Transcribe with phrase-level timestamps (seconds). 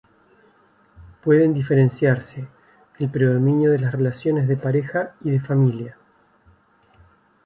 [1.23, 2.47] Pueden diferenciarse:
[2.97, 5.95] El predominio de las relaciones de pareja y de familia.